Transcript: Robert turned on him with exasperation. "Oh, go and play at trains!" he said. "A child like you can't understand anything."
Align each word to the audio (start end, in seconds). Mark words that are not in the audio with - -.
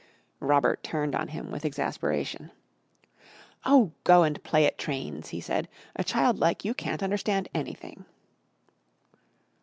Robert 0.39 0.81
turned 0.81 1.13
on 1.13 1.27
him 1.27 1.51
with 1.51 1.63
exasperation. 1.63 2.49
"Oh, 3.65 3.91
go 4.03 4.23
and 4.23 4.43
play 4.43 4.65
at 4.65 4.79
trains!" 4.79 5.29
he 5.29 5.39
said. 5.39 5.67
"A 5.95 6.03
child 6.03 6.39
like 6.39 6.65
you 6.65 6.73
can't 6.73 7.03
understand 7.03 7.49
anything." 7.53 8.05